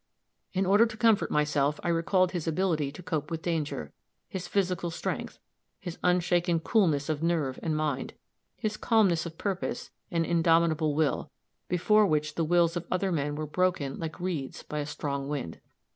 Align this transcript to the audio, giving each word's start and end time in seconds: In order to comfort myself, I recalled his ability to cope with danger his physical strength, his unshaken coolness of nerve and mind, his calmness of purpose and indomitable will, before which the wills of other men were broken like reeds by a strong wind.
In 0.53 0.65
order 0.65 0.87
to 0.87 0.97
comfort 0.97 1.29
myself, 1.29 1.79
I 1.83 1.89
recalled 1.89 2.31
his 2.31 2.47
ability 2.47 2.91
to 2.93 3.03
cope 3.03 3.29
with 3.29 3.43
danger 3.43 3.93
his 4.27 4.47
physical 4.47 4.89
strength, 4.89 5.37
his 5.79 5.99
unshaken 6.03 6.61
coolness 6.61 7.07
of 7.07 7.21
nerve 7.21 7.59
and 7.61 7.77
mind, 7.77 8.15
his 8.57 8.77
calmness 8.77 9.27
of 9.27 9.37
purpose 9.37 9.91
and 10.09 10.25
indomitable 10.25 10.95
will, 10.95 11.29
before 11.67 12.07
which 12.07 12.33
the 12.33 12.43
wills 12.43 12.75
of 12.75 12.87
other 12.89 13.11
men 13.11 13.35
were 13.35 13.45
broken 13.45 13.99
like 13.99 14.19
reeds 14.19 14.63
by 14.63 14.79
a 14.79 14.87
strong 14.87 15.27
wind. 15.27 15.61